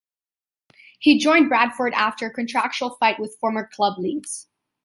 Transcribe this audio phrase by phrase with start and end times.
[0.97, 4.47] He joined Bradford after a contractual fight with former club Leeds.